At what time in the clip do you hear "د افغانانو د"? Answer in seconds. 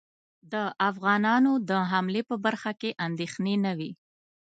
0.51-1.71